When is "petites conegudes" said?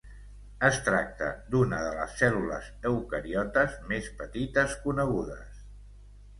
4.25-5.65